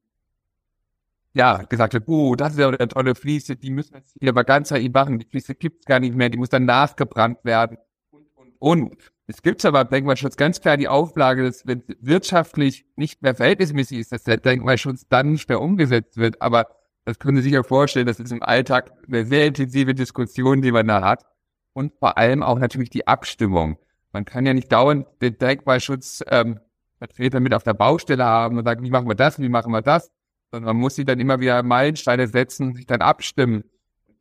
[1.35, 4.31] ja gesagt wird, oh, das ist ja eine tolle Fließe, die müssen wir jetzt hier
[4.31, 7.79] aber ganz machen, die Fließe gibt's gar nicht mehr, die muss dann nachgebrannt werden
[8.11, 9.12] und und und.
[9.27, 13.99] Es gibt aber im Denkmalschutz ganz klar die Auflage, dass wenn wirtschaftlich nicht mehr verhältnismäßig
[13.99, 16.42] ist, dass der Denkmalschutz dann nicht mehr umgesetzt wird.
[16.42, 16.68] Aber
[17.07, 20.73] das können Sie sich ja vorstellen, das ist im Alltag eine sehr intensive Diskussion, die
[20.73, 21.25] man da hat.
[21.73, 23.79] Und vor allem auch natürlich die Abstimmung.
[24.12, 26.61] Man kann ja nicht dauernd den Denkmalschutz ähm,
[26.99, 29.83] Vertreter mit auf der Baustelle haben und sagen, wie machen wir das, wie machen wir
[29.83, 30.12] das,
[30.55, 33.64] sondern man muss sie dann immer wieder Meilensteine setzen sich dann abstimmen.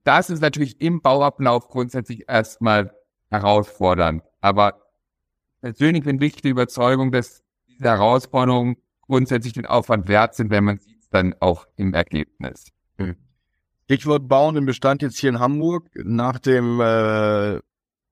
[0.04, 2.92] Das ist natürlich im Bauablauf grundsätzlich erstmal
[3.30, 4.24] herausfordernd.
[4.42, 4.82] Aber
[5.62, 10.80] persönlich bin ich die Überzeugung, dass diese Herausforderungen grundsätzlich den Aufwand wert sind, wenn man
[10.80, 12.72] sieht dann auch im Ergebnis.
[12.98, 13.16] Hm.
[13.84, 15.88] Stichwort Bauen im Bestand jetzt hier in Hamburg.
[15.94, 17.60] Nach dem äh,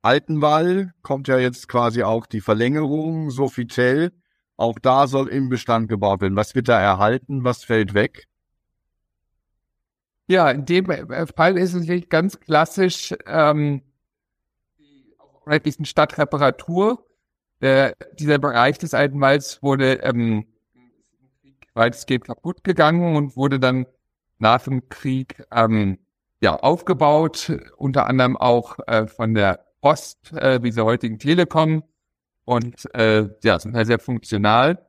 [0.04, 4.12] alten Wall kommt ja jetzt quasi auch die Verlängerung Sofitel.
[4.62, 6.36] Auch da soll im Bestand gebaut werden.
[6.36, 7.44] Was wird da erhalten?
[7.44, 8.28] Was fällt weg?
[10.28, 13.82] Ja, in dem Fall ist es wirklich ganz klassisch ähm,
[15.48, 17.04] die Stadtreparatur
[17.60, 20.46] der, dieser Bereich des alten Walds wurde ähm,
[21.74, 23.88] weitestgehend kaputt gegangen und wurde dann
[24.38, 25.98] nach dem Krieg ähm,
[26.40, 31.82] ja aufgebaut, unter anderem auch äh, von der Post, äh, wie der heutigen Telekom
[32.52, 34.86] und äh, ja, zum Teil sehr funktional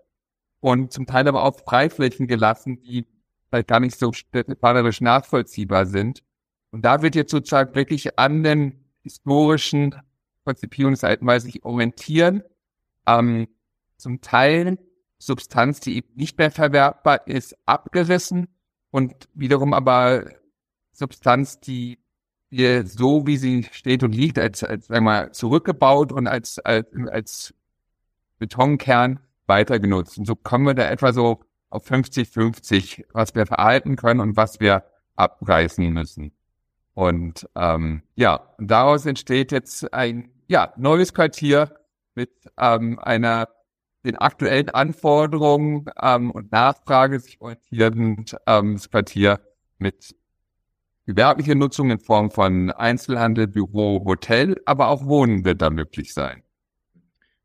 [0.59, 3.07] und zum Teil aber auch Freiflächen gelassen, die
[3.49, 6.25] vielleicht gar nicht so städtebauerisch nachvollziehbar sind.
[6.73, 9.95] Und da wird jetzt sozusagen wirklich an den historischen
[10.45, 12.43] Konzipierungsseiten mal sich orientieren
[13.07, 13.47] ähm,
[13.97, 14.79] zum Teil
[15.19, 18.49] Substanz, die eben nicht mehr verwertbar ist, abgerissen
[18.91, 20.25] und wiederum aber
[20.91, 22.02] Substanz, die
[22.53, 26.59] wir so, wie sie steht und liegt, als, als sagen wir mal, zurückgebaut und als,
[26.59, 27.55] als, als
[28.39, 30.19] Betonkern weiter genutzt.
[30.19, 34.61] Und so kommen wir da etwa so auf 50-50, was wir verhalten können und was
[34.61, 34.85] wir
[35.17, 36.33] abreißen müssen.
[36.95, 41.75] Und ähm, ja, daraus entsteht jetzt ein ja, neues Quartier
[42.15, 43.49] mit ähm, einer
[44.05, 49.41] den aktuellen Anforderungen ähm, und Nachfrage sich orientierten ähm, Quartier
[49.79, 50.15] mit
[51.07, 56.43] gewerblicher Nutzung in Form von Einzelhandel, Büro, Hotel, aber auch Wohnen wird da möglich sein.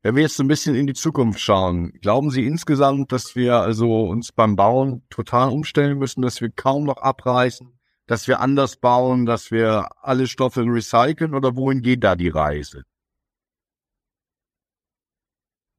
[0.02, 4.08] Wenn wir jetzt ein bisschen in die Zukunft schauen, glauben Sie insgesamt, dass wir also
[4.08, 9.26] uns beim Bauen total umstellen müssen, dass wir kaum noch abreißen, dass wir anders bauen,
[9.26, 12.84] dass wir alle Stoffe recyceln oder wohin geht da die Reise?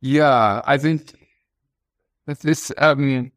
[0.01, 0.97] Ja, also
[2.25, 3.31] das ist ähm,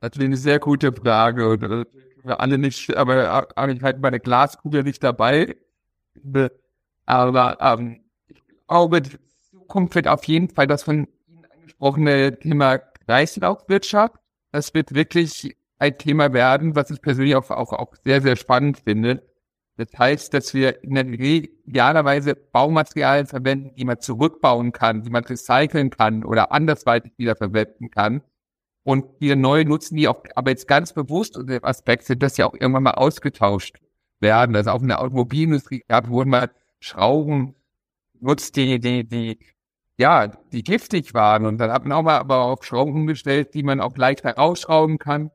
[0.00, 1.86] natürlich eine sehr gute Frage und
[2.26, 5.56] wir alle nicht, aber ich halt bei der Glaskugel nicht dabei.
[7.06, 9.18] Aber ähm, ich glaube, die
[9.50, 14.16] Zukunft wird auf jeden Fall das von Ihnen angesprochene Thema Kreislaufwirtschaft.
[14.52, 18.78] Das wird wirklich ein Thema werden, was ich persönlich auch, auch, auch sehr, sehr spannend
[18.78, 19.22] finde.
[19.76, 25.24] Das heißt, dass wir in der idealerweise Baumaterialien verwenden, die man zurückbauen kann, die man
[25.24, 28.22] recyceln kann oder andersweitig wiederverwenden kann.
[28.86, 32.36] Und wir neu nutzen die auch, aber jetzt ganz bewusst unter dem Aspekt sind, dass
[32.36, 33.80] sie auch irgendwann mal ausgetauscht
[34.20, 34.54] werden.
[34.54, 37.56] Also auch in der Automobilindustrie gab, wurden mal Schrauben
[38.20, 39.40] nutzt, die, die, die,
[39.98, 41.46] ja, die giftig waren.
[41.46, 44.98] Und dann hat man auch mal aber auf Schrauben umgestellt, die man auch leicht herausschrauben
[44.98, 45.32] kann.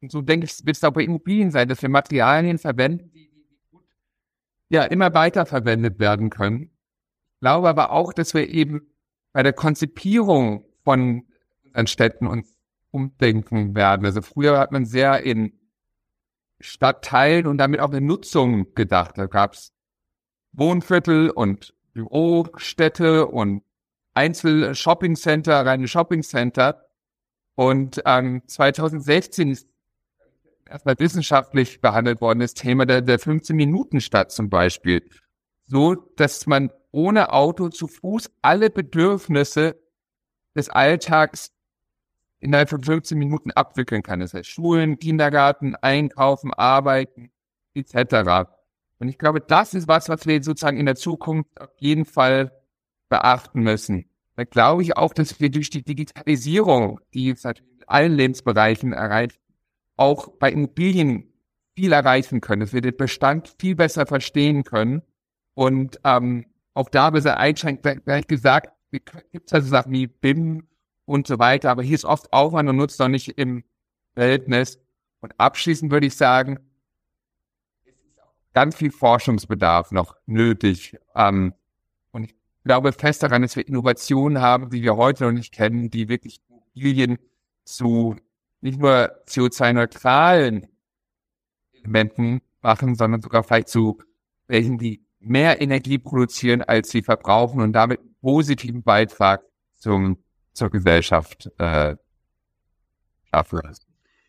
[0.00, 3.32] Und so denke ich, wird es auch bei Immobilien sein, dass wir Materialien verwenden, die
[4.68, 6.70] ja immer weiter verwendet werden können.
[7.34, 8.82] Ich glaube aber auch, dass wir eben
[9.32, 11.26] bei der Konzipierung von
[11.64, 12.51] unseren Städten uns
[12.92, 14.06] umdenken werden.
[14.06, 15.58] Also früher hat man sehr in
[16.60, 19.18] Stadtteilen und damit auch eine Nutzung gedacht.
[19.18, 19.72] Da gab es
[20.52, 23.62] Wohnviertel und Bürostädte und
[24.14, 26.86] Einzel-Shopping-Center, reine Shopping-Center.
[27.54, 29.68] Und ähm, 2016 ist
[30.66, 35.08] erstmal wissenschaftlich behandelt worden, das Thema der, der 15-Minuten-Stadt zum Beispiel.
[35.66, 39.80] So, dass man ohne Auto zu Fuß alle Bedürfnisse
[40.54, 41.52] des Alltags
[42.42, 44.20] innerhalb von 15 Minuten abwickeln kann.
[44.20, 47.30] Das heißt Schulen, Kindergarten, Einkaufen, Arbeiten,
[47.74, 48.50] etc.
[48.98, 52.52] Und ich glaube, das ist was, was wir sozusagen in der Zukunft auf jeden Fall
[53.08, 54.06] beachten müssen.
[54.36, 58.92] Da glaube ich auch, dass wir durch die Digitalisierung, die es natürlich in allen Lebensbereichen
[58.92, 59.38] erreicht,
[59.96, 61.32] auch bei Immobilien
[61.76, 65.02] viel erreichen können, dass wir den Bestand viel besser verstehen können
[65.54, 70.66] und ähm, auch da besser einschränken, gleich gesagt, gibt es also Sachen wie BIM
[71.04, 73.64] und so weiter, aber hier ist oft Aufwand und Nutzen noch nicht im
[74.14, 74.78] Verhältnis.
[75.20, 76.58] Und abschließend würde ich sagen,
[77.84, 80.96] es ist auch ganz viel Forschungsbedarf noch nötig.
[81.14, 81.54] Ähm,
[82.12, 82.34] und ich
[82.64, 86.40] glaube fest daran, dass wir Innovationen haben, die wir heute noch nicht kennen, die wirklich
[86.48, 87.18] Immobilien
[87.64, 88.16] zu
[88.60, 90.68] nicht nur CO2-neutralen
[91.72, 93.98] Elementen machen, sondern sogar vielleicht zu
[94.46, 99.42] welchen, die mehr Energie produzieren, als sie verbrauchen und damit positiven Beitrag
[99.74, 100.18] zum,
[100.52, 101.96] zur Gesellschaft äh,
[103.30, 103.60] schaffen.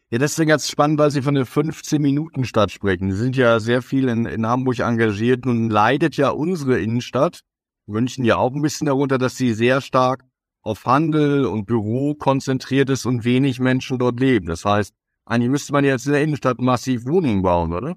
[0.10, 3.12] Ja, das ist ganz spannend, weil Sie von der 15-Minuten-Stadt sprechen.
[3.12, 5.46] Sie sind ja sehr viel in, in Hamburg engagiert.
[5.48, 7.42] und leidet ja unsere Innenstadt,
[7.88, 10.24] München ja auch ein bisschen darunter, dass sie sehr stark
[10.62, 14.46] auf Handel und Büro konzentriert ist und wenig Menschen dort leben.
[14.46, 14.94] Das heißt,
[15.26, 17.96] eigentlich müsste man jetzt in der Innenstadt massiv Wohnungen bauen, oder?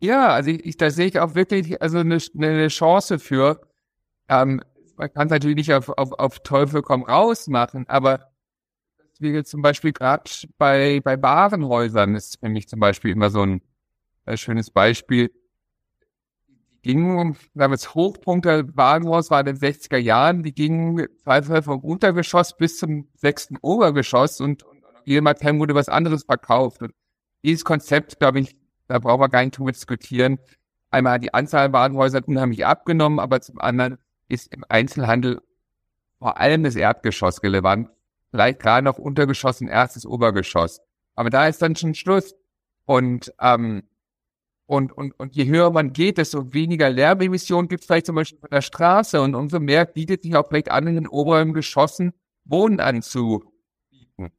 [0.00, 3.60] Ja, also ich, ich da sehe ich auch wirklich also eine, eine Chance für.
[4.28, 4.62] Ähm,
[4.96, 8.30] man kann es natürlich nicht auf, auf, auf Teufel komm raus machen, aber
[9.18, 13.42] wie jetzt zum Beispiel gerade bei, bei Warenhäusern ist für mich zum Beispiel immer so
[13.42, 13.62] ein,
[14.24, 15.30] ein schönes Beispiel
[16.82, 22.56] gingen, damals Hochpunkt der Wagenhaus war in den 60er Jahren, die gingen teilweise vom Untergeschoss
[22.56, 26.82] bis zum sechsten Obergeschoss und, und jedem Hotel wurde was anderes verkauft.
[26.82, 26.92] Und
[27.42, 28.56] dieses Konzept, glaube ich,
[28.86, 30.38] da brauchen wir gar nicht drüber diskutieren.
[30.90, 35.40] Einmal die Anzahl Wagenhäuser hat unheimlich abgenommen, aber zum anderen ist im Einzelhandel
[36.18, 37.90] vor allem das Erdgeschoss relevant.
[38.30, 40.80] Vielleicht gerade noch Untergeschoss und erstes Obergeschoss.
[41.14, 42.34] Aber da ist dann schon Schluss.
[42.84, 43.82] Und ähm,
[44.66, 48.40] und, und, und je höher man geht, desto weniger Lärmemissionen gibt es vielleicht zum Beispiel
[48.40, 52.12] von der Straße und umso mehr bietet sich auch vielleicht an, in den oberen Geschossen
[52.44, 54.32] Wohnen anzubieten.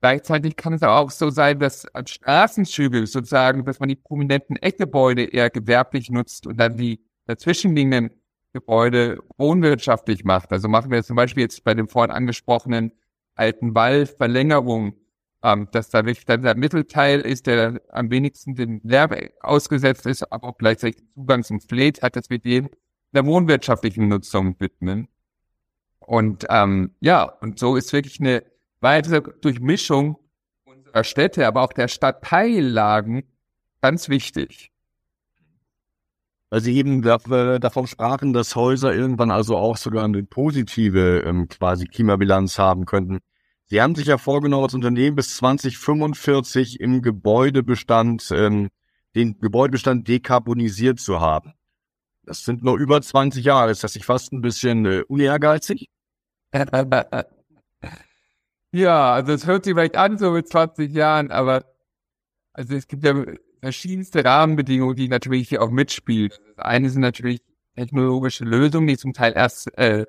[0.00, 5.24] Gleichzeitig kann es auch so sein, dass an Straßenzüge sozusagen, dass man die prominenten Eckgebäude
[5.24, 8.10] eher gewerblich nutzt und dann die dazwischenliegenden
[8.54, 10.52] Gebäude wohnwirtschaftlich macht.
[10.52, 12.92] Also machen wir zum Beispiel jetzt bei dem vorhin angesprochenen
[13.34, 14.94] alten Wallverlängerung,
[15.42, 20.32] ähm, dass da wirklich dann der Mittelteil ist, der am wenigsten dem Lärm ausgesetzt ist,
[20.32, 22.70] aber auch gleichzeitig Zugang zum Fleet hat, dass wir dem
[23.12, 25.08] der wohnwirtschaftlichen Nutzung widmen.
[25.98, 28.44] Und ähm, ja, und so ist wirklich eine
[28.80, 30.18] weitere Durchmischung
[30.64, 33.24] unserer Städte, aber auch der Stadtteillagen
[33.80, 34.73] ganz wichtig.
[36.54, 41.48] Weil Sie eben äh, davon sprachen, dass Häuser irgendwann also auch sogar eine positive ähm,
[41.48, 43.18] quasi Klimabilanz haben könnten.
[43.66, 48.68] Sie haben sich ja vorgenommen, als Unternehmen bis 2045 im Gebäudebestand, ähm,
[49.16, 51.54] den Gebäudebestand dekarbonisiert zu haben.
[52.22, 53.72] Das sind nur über 20 Jahre.
[53.72, 55.88] Ist das nicht fast ein bisschen äh, unehrgeizig?
[58.70, 61.64] ja, also es hört sich vielleicht an so mit 20 Jahren, aber
[62.52, 63.12] also es gibt ja
[63.64, 66.30] verschiedenste Rahmenbedingungen, die natürlich hier auch mitspielen.
[66.56, 67.40] Das eine sind natürlich
[67.74, 70.04] technologische Lösungen, die zum Teil erst, äh,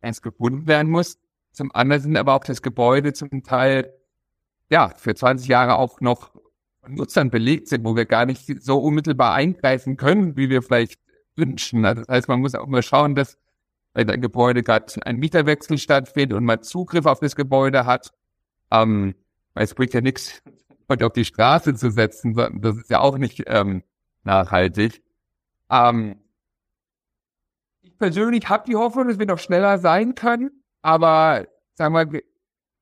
[0.00, 1.18] erst gefunden werden muss.
[1.52, 3.92] Zum anderen sind aber auch das Gebäude zum Teil,
[4.70, 6.32] ja, für 20 Jahre auch noch
[6.80, 10.98] von Nutzern belegt sind, wo wir gar nicht so unmittelbar eingreifen können, wie wir vielleicht
[11.36, 11.84] wünschen.
[11.84, 13.36] Also das heißt, man muss auch mal schauen, dass
[13.92, 18.12] wenn ein Gebäude gerade ein Mieterwechsel stattfindet und man Zugriff auf das Gebäude hat,
[18.70, 19.14] ähm,
[19.52, 20.42] weil es bringt ja nichts,
[20.88, 23.82] heute auf die Straße zu setzen, das ist ja auch nicht ähm,
[24.24, 25.02] nachhaltig.
[25.70, 26.20] Ähm,
[27.82, 32.22] ich persönlich habe die Hoffnung, dass wir noch schneller sein können, aber sagen wir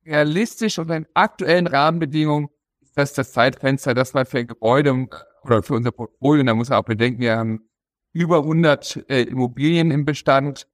[0.05, 2.49] realistisch und in aktuellen Rahmenbedingungen
[2.81, 5.09] ist das das Zeitfenster, das wir für Gebäude
[5.43, 7.69] oder für unser Portfolio, da muss man auch bedenken, wir haben
[8.13, 10.67] über 100 äh, Immobilien im Bestand,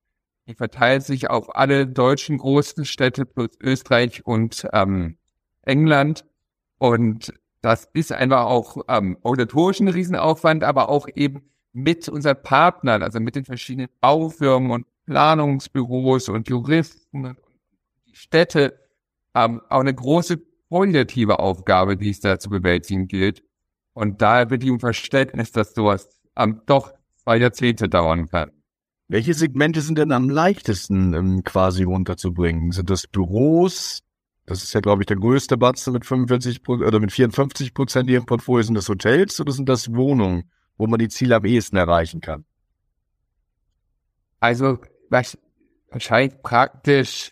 [0.46, 5.18] die verteilt sich auf alle deutschen großen Städte plus Österreich und ähm,
[5.62, 6.24] England.
[6.82, 13.04] Und das ist einfach auch ähm, organisatorisch ein Riesenaufwand, aber auch eben mit unseren Partnern,
[13.04, 17.36] also mit den verschiedenen Baufirmen und Planungsbüros und Juristen und
[18.08, 18.80] die Städte,
[19.32, 23.44] ähm, auch eine große qualitative Aufgabe, die es da zu bewältigen gilt.
[23.92, 26.92] Und da wird ihm Verständnis, dass sowas ähm, doch
[27.22, 28.50] zwei Jahrzehnte dauern kann.
[29.06, 32.72] Welche Segmente sind denn am leichtesten ähm, quasi runterzubringen?
[32.72, 34.02] Sind das Büros,
[34.46, 38.26] das ist ja, glaube ich, der größte Batzen mit 45 oder mit 54 Prozent ihrem
[38.26, 38.62] Portfolio.
[38.62, 42.44] Sind das Hotels oder sind das Wohnungen, wo man die Ziele am ehesten erreichen kann?
[44.40, 47.30] Also wahrscheinlich praktisch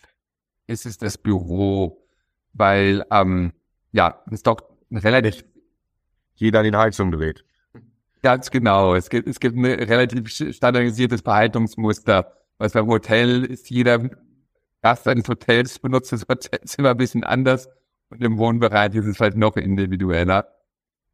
[0.67, 2.07] ist es das Büro,
[2.53, 3.51] weil ähm,
[3.91, 5.43] ja, es doch relativ
[6.35, 7.43] jeder den Heizung dreht.
[8.23, 8.95] Ganz genau.
[8.95, 12.37] Es gibt, es gibt ein relativ standardisiertes Verhaltungsmuster.
[12.57, 14.09] Was beim Hotel ist jeder
[14.81, 17.69] Gast eines Hotels benutzt das Hotelzimmer ein bisschen anders
[18.09, 20.47] und im Wohnbereich ist es halt noch individueller.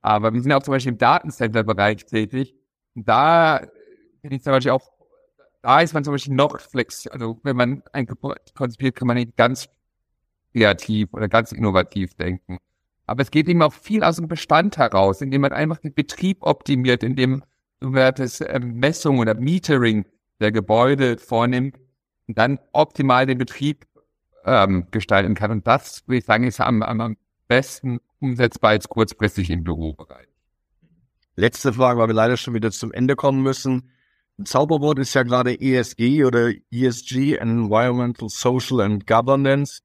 [0.01, 2.55] Aber wir sind auch zum Beispiel im Datencenter-Bereich tätig.
[2.95, 3.61] Und da
[4.21, 4.91] bin ich zum Beispiel auch,
[5.61, 7.07] da ist man zum Beispiel noch flex.
[7.07, 9.67] Also wenn man ein Gebäude konzipiert, kann man nicht ganz
[10.53, 12.57] kreativ oder ganz innovativ denken.
[13.05, 16.37] Aber es geht eben auch viel aus dem Bestand heraus, indem man einfach den Betrieb
[16.41, 17.43] optimiert, indem
[17.79, 20.05] man das ähm, Messung oder Metering
[20.39, 21.77] der Gebäude vornimmt
[22.27, 23.85] und dann optimal den Betrieb
[24.45, 25.51] ähm, gestalten kann.
[25.51, 30.27] Und das, würde ich sagen, ist am, am besten umsetzbar jetzt kurzfristig im Bürobereich.
[31.35, 33.91] Letzte Frage, weil wir leider schon wieder zum Ende kommen müssen.
[34.43, 39.81] Zauberwort ist ja gerade ESG oder ESG, Environmental, Social and Governance.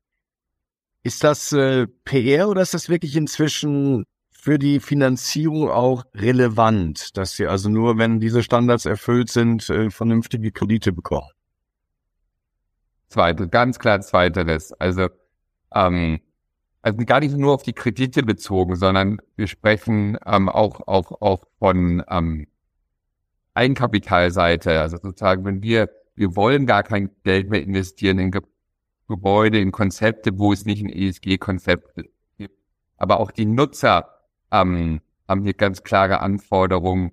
[1.02, 7.32] Ist das äh, PR oder ist das wirklich inzwischen für die Finanzierung auch relevant, dass
[7.32, 11.28] sie also nur, wenn diese Standards erfüllt sind, äh, vernünftige Kredite bekommen?
[13.12, 14.72] Zweite, ganz klar zweiteres.
[14.72, 15.08] Also,
[15.74, 16.20] ähm,
[16.82, 21.44] also gar nicht nur auf die Kredite bezogen, sondern wir sprechen ähm, auch, auch, auch
[21.58, 22.46] von ähm,
[23.54, 24.80] Eigenkapitalseite.
[24.80, 28.42] Also sozusagen, wenn wir, wir wollen gar kein Geld mehr investieren in Ge
[29.08, 32.00] Gebäude, in Konzepte, wo es nicht ein ESG-Konzept
[32.38, 32.56] gibt.
[32.96, 34.08] Aber auch die Nutzer
[34.50, 37.12] ähm, haben hier ganz klare Anforderungen,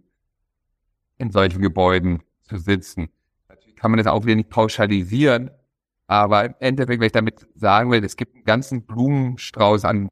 [1.17, 3.09] in solchen Gebäuden zu sitzen.
[3.49, 5.51] Natürlich kann man das auch wieder nicht pauschalisieren,
[6.09, 10.09] aber im Endeffekt, wenn ich damit sagen will, es gibt einen ganzen Blumenstrauß an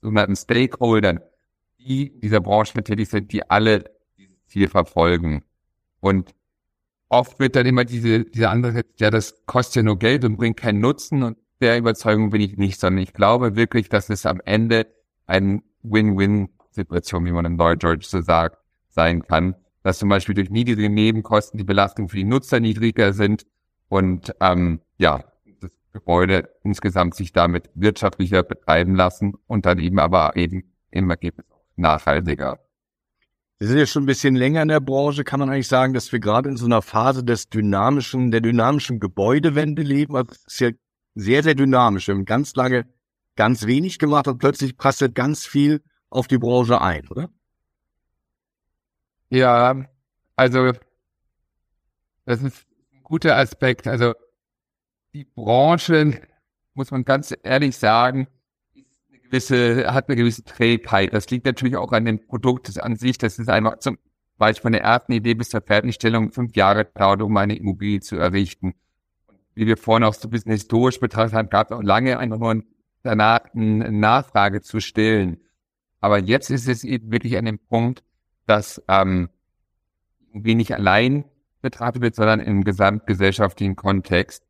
[0.00, 1.20] sogenannten Stakeholdern,
[1.78, 3.84] die in dieser Branche tätig sind, die alle
[4.16, 5.44] dieses Ziel verfolgen.
[6.00, 6.34] Und
[7.10, 10.56] oft wird dann immer diese, diese andere, ja, das kostet ja nur Geld und bringt
[10.56, 11.22] keinen Nutzen.
[11.22, 14.86] Und der Überzeugung bin ich nicht, sondern ich glaube wirklich, dass es am Ende
[15.26, 18.56] ein Win-Win-Situation, wie man in Neudeutsch so sagt,
[18.88, 19.56] sein kann.
[19.82, 23.44] Dass zum Beispiel durch niedrige Nebenkosten die Belastung für die Nutzer niedriger sind
[23.90, 25.22] und ähm, ja,
[25.94, 31.64] Gebäude insgesamt sich damit wirtschaftlicher betreiben lassen und dann eben aber eben im Ergebnis auch
[31.76, 32.58] nachhaltiger.
[33.60, 35.22] Sie sind ja schon ein bisschen länger in der Branche.
[35.22, 38.98] Kann man eigentlich sagen, dass wir gerade in so einer Phase des dynamischen, der dynamischen
[38.98, 40.16] Gebäudewende leben?
[40.16, 40.70] Also es ist ja
[41.14, 42.08] sehr, sehr dynamisch.
[42.08, 42.86] Wir haben ganz lange
[43.36, 45.80] ganz wenig gemacht und plötzlich prasselt ganz viel
[46.10, 47.30] auf die Branche ein, oder?
[49.30, 49.86] Ja,
[50.34, 50.72] also
[52.24, 53.86] das ist ein guter Aspekt.
[53.86, 54.14] Also
[55.14, 56.20] die Branche,
[56.74, 58.26] muss man ganz ehrlich sagen,
[58.74, 61.14] eine gewisse, hat eine gewisse Trägheit.
[61.14, 63.16] Das liegt natürlich auch an dem Produkt an sich.
[63.16, 63.96] Das ist einfach zum
[64.38, 68.16] Beispiel von der ersten Idee bis zur Fertigstellung fünf Jahre dauert, um eine Immobilie zu
[68.16, 68.74] errichten.
[69.56, 72.38] wie wir vorhin auch so ein bisschen historisch betrachtet haben, gab es auch lange einfach
[72.38, 72.64] nur
[73.04, 75.38] danach eine Nachfrage zu stillen.
[76.00, 78.02] Aber jetzt ist es eben wirklich an dem Punkt,
[78.46, 79.28] dass ähm,
[80.32, 81.24] irgendwie nicht allein
[81.62, 84.43] betrachtet wird, sondern im gesamtgesellschaftlichen Kontext.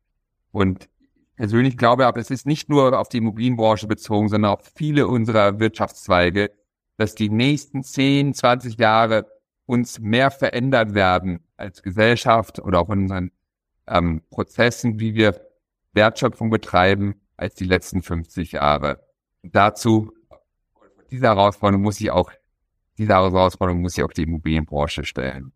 [0.55, 0.87] Und
[1.35, 5.59] persönlich glaube aber, es ist nicht nur auf die Immobilienbranche bezogen, sondern auf viele unserer
[5.59, 6.49] Wirtschaftszweige,
[6.95, 9.29] dass die nächsten 10, 20 Jahre
[9.65, 13.31] uns mehr verändert werden als Gesellschaft oder auch in unseren
[13.85, 15.41] ähm, Prozessen, wie wir
[15.91, 19.05] Wertschöpfung betreiben, als die letzten 50 Jahre.
[19.43, 20.13] Dazu,
[21.11, 22.31] diese Herausforderung muss ich auch,
[22.97, 25.51] diese Herausforderung muss ich auch die Immobilienbranche stellen.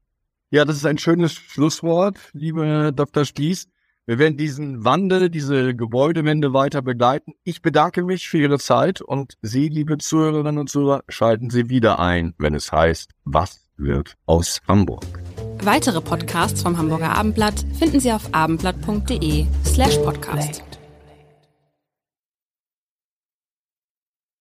[0.49, 3.23] Ja, das ist ein schönes Schlusswort, liebe Dr.
[3.23, 3.69] Spieß.
[4.09, 7.33] Wir werden diesen Wandel, diese Gebäudewende weiter begleiten.
[7.43, 11.99] Ich bedanke mich für Ihre Zeit und Sie, liebe Zuhörerinnen und Zuhörer, schalten Sie wieder
[11.99, 15.05] ein, wenn es heißt, was wird aus Hamburg.
[15.61, 20.63] Weitere Podcasts vom Hamburger Abendblatt finden Sie auf abendblatt.de slash podcast.